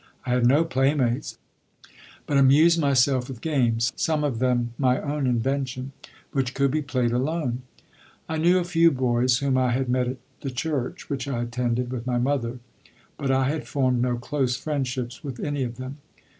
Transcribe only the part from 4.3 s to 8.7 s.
them my own invention which could be played alone. I knew a